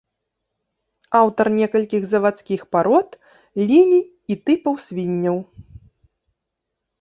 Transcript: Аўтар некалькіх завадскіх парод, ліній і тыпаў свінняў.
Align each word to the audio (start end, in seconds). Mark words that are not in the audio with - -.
Аўтар 1.19 1.45
некалькіх 1.57 2.07
завадскіх 2.13 2.61
парод, 2.77 3.09
ліній 3.67 4.01
і 4.07 4.33
тыпаў 4.49 4.75
свінняў. 4.87 5.37